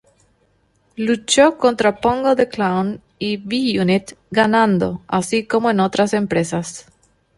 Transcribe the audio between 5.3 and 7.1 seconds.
como en otras empresas.